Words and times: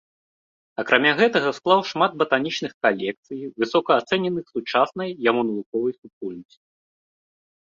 Акрамя 0.83 1.09
гэтага 1.19 1.49
склаў 1.57 1.79
шмат 1.91 2.11
батанічных 2.21 2.73
калекцый, 2.85 3.39
высока 3.65 3.91
ацэненых 4.05 4.45
сучаснай 4.57 5.09
яму 5.29 5.41
навуковай 5.51 5.93
супольнасцю. 6.01 6.61